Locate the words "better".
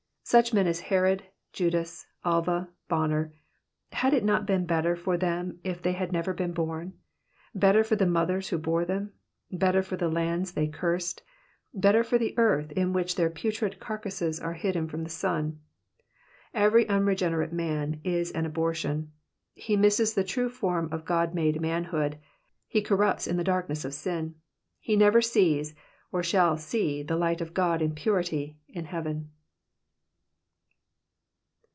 4.65-4.95, 7.53-7.83, 9.51-9.83, 11.73-12.01